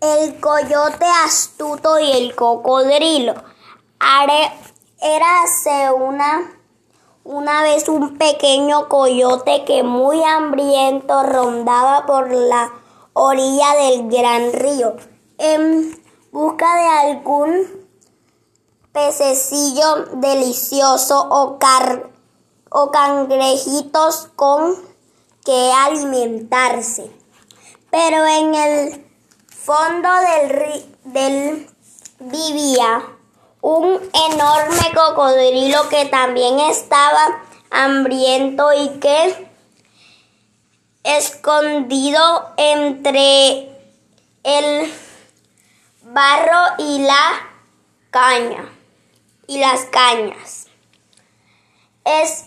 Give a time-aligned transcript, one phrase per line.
[0.00, 3.34] El coyote astuto y el cocodrilo.
[5.02, 6.58] Érase una,
[7.24, 12.72] una vez un pequeño coyote que muy hambriento rondaba por la
[13.14, 14.96] orilla del gran río
[15.38, 17.66] en busca de algún
[18.92, 21.58] pececillo delicioso o,
[22.70, 24.76] o cangrejitos con
[25.44, 27.10] que alimentarse.
[27.90, 29.09] Pero en el
[29.64, 31.70] fondo del, del
[32.18, 33.02] vivía
[33.60, 39.50] un enorme cocodrilo que también estaba hambriento y que
[41.02, 43.68] escondido entre
[44.42, 44.92] el
[46.02, 47.48] barro y la
[48.10, 48.68] caña
[49.46, 50.66] y las cañas.
[52.04, 52.46] Es,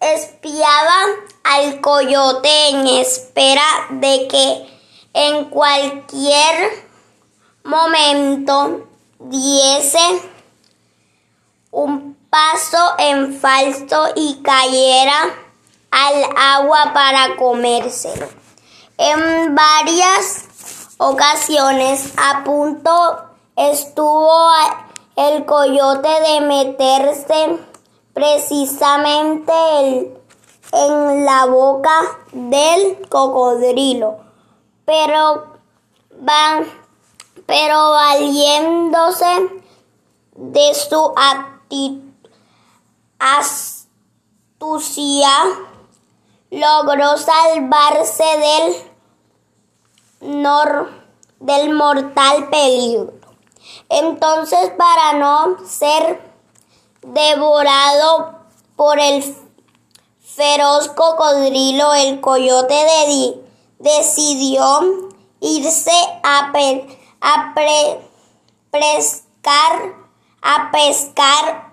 [0.00, 1.06] espiaba
[1.44, 4.71] al coyote en espera de que
[5.14, 6.86] en cualquier
[7.64, 8.86] momento
[9.18, 10.22] diese
[11.70, 15.34] un paso en falso y cayera
[15.90, 18.26] al agua para comérselo.
[18.98, 20.46] En varias
[20.98, 22.90] ocasiones a punto
[23.56, 24.48] estuvo
[25.16, 27.58] el coyote de meterse
[28.14, 29.52] precisamente
[30.72, 34.20] en la boca del cocodrilo,
[34.92, 35.46] pero,
[37.46, 39.62] pero valiéndose
[40.36, 41.14] de su
[44.58, 45.30] astucia,
[46.50, 48.74] logró salvarse del,
[50.42, 50.90] nor,
[51.40, 53.14] del mortal peligro.
[53.88, 56.20] Entonces, para no ser
[57.00, 58.40] devorado
[58.76, 59.24] por el
[60.20, 62.74] feroz cocodrilo, el coyote
[63.82, 65.10] decidió
[65.40, 65.90] irse
[66.22, 66.52] a,
[67.20, 67.54] a
[68.70, 69.94] pescar,
[70.40, 71.72] a pescar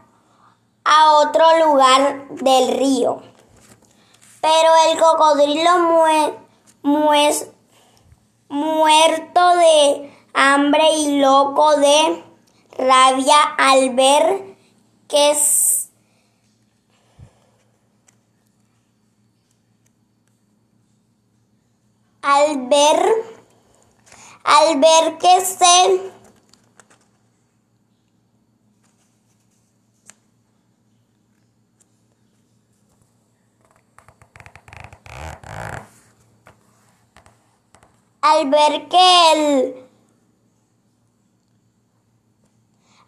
[0.84, 3.22] a otro lugar del río.
[4.42, 5.80] Pero el cocodrilo
[8.50, 12.24] muerto de hambre y loco de
[12.78, 14.58] rabia al ver
[15.08, 15.36] que
[22.30, 23.02] al ver
[24.44, 26.12] al ver que se
[38.22, 39.88] al ver que el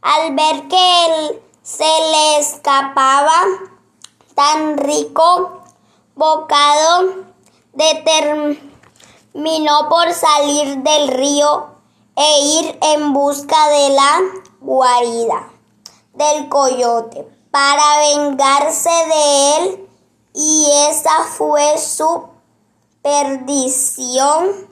[0.02, 3.40] al ver que él se le escapaba
[4.34, 5.62] tan rico
[6.16, 7.26] bocado,
[9.34, 11.68] determinó por salir del río
[12.16, 14.20] e ir en busca de la
[14.60, 15.50] guarida
[16.14, 19.90] del coyote para vengarse de él
[20.34, 22.28] y esa fue su
[23.02, 24.70] perdición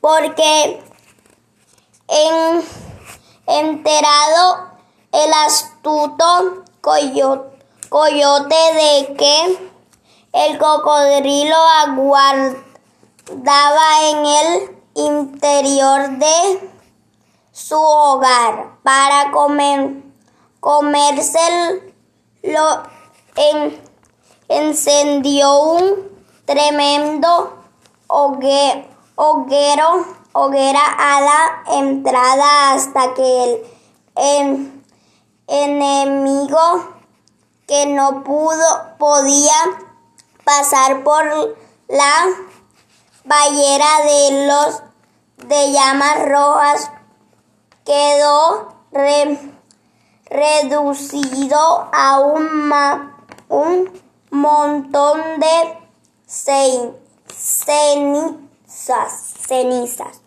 [0.00, 0.82] porque
[2.08, 2.64] en,
[3.46, 4.72] enterado
[5.12, 7.52] el astuto coyote,
[8.74, 9.71] de que
[10.32, 12.56] el cocodrilo aguardaba
[14.10, 16.70] en el interior de
[17.52, 20.02] su hogar para comer,
[20.60, 21.92] comerse
[22.42, 22.82] lo
[24.48, 26.10] encendió un
[26.44, 27.58] tremendo
[28.06, 28.92] hoguero
[30.32, 33.62] hoguera a la entrada hasta que
[34.16, 34.82] el,
[35.48, 36.94] enemigo
[37.66, 39.52] que no pudo podía
[40.44, 41.56] pasar por
[41.88, 42.26] la
[43.24, 44.82] ballera de los
[45.48, 46.90] de llamas rojas
[47.84, 48.74] quedó
[50.26, 52.72] reducido a un,
[53.48, 55.78] un montón de
[56.26, 57.02] cenizas
[59.46, 60.22] cenizas.